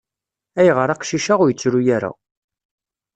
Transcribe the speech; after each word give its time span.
-Ayɣer 0.55 0.89
aqcic-a 0.89 1.33
ur 1.41 1.49
yettru 1.51 1.81
ara. 1.95 2.11